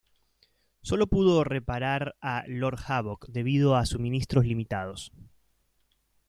[0.81, 5.11] Solo pudo reparar a Lord Havok debido a suministros limitados.